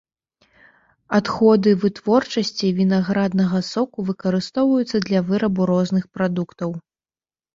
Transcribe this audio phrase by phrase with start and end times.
[1.17, 6.69] Адходы вытворчасці вінаграднага соку выкарыстоўваюцца для вырабу розных прадуктаў.